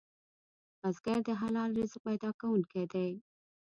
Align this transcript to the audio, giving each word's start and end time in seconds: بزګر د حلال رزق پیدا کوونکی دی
بزګر 0.79 1.17
د 1.27 1.29
حلال 1.41 1.69
رزق 1.79 1.97
پیدا 2.07 2.29
کوونکی 2.39 2.83
دی 2.91 3.09